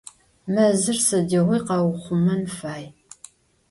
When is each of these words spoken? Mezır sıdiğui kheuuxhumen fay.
Mezır 0.53 0.97
sıdiğui 1.07 1.59
kheuuxhumen 1.67 2.43
fay. 2.57 2.83